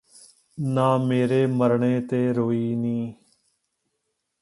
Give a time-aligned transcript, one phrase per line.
[0.57, 3.13] ਨਾ ਮੇਰੇ ਮਰਣੇ ਤੇ ਰੋਈ ਨੀਂ